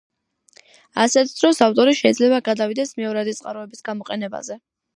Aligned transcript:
ასეთ 1.03 1.33
დროს 1.41 1.61
ავტორი 1.67 1.93
შეიძლება 1.99 2.39
გადავიდეს 2.49 2.97
მეორადი 3.03 3.37
წყაროების 3.41 3.87
გამოყენებაზე. 3.91 4.63